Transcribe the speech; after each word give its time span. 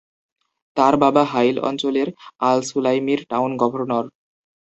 তার 0.77 0.93
বাবা 1.03 1.23
হাইল 1.23 1.55
অঞ্চলের 1.69 2.07
আল-সুলাইমির 2.43 3.21
টাউন 3.29 3.51
গভর্নর। 3.61 4.05